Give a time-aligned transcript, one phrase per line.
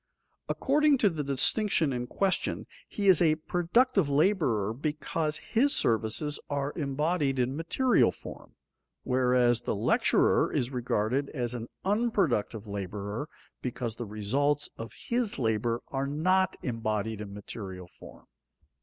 [0.49, 6.73] According to the distinction in question, he is a productive laborer because his services are
[6.75, 8.55] embodied in material form,
[9.03, 13.29] whereas the lecturer is regarded as an unproductive laborer
[13.61, 18.25] because the results of his labor are not embodied in material form.